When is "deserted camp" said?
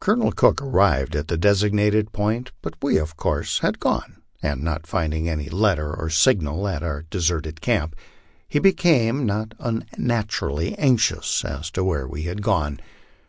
7.02-7.94